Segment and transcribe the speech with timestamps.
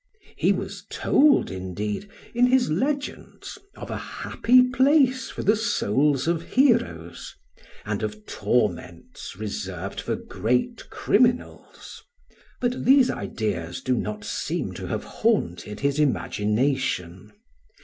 [0.35, 6.41] He was told indeed in his legends of a happy place for the souls of
[6.41, 7.35] heroes,
[7.85, 12.01] and of torments reserved for great criminals;
[12.59, 17.31] but these ideas do not seem to have haunted his imagination.